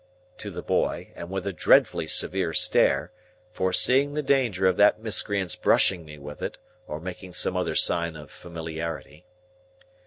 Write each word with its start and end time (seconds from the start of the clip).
(To 0.39 0.49
the 0.49 0.63
boy, 0.63 1.13
and 1.15 1.29
with 1.29 1.45
a 1.45 1.53
dreadfully 1.53 2.07
severe 2.07 2.53
stare; 2.53 3.11
foreseeing 3.51 4.15
the 4.15 4.23
danger 4.23 4.65
of 4.65 4.75
that 4.77 4.99
miscreant's 4.99 5.55
brushing 5.55 6.05
me 6.05 6.17
with 6.17 6.41
it, 6.41 6.57
or 6.87 6.99
making 6.99 7.33
some 7.33 7.55
other 7.55 7.75
sign 7.75 8.15
of 8.15 8.31
familiarity.) 8.31 9.27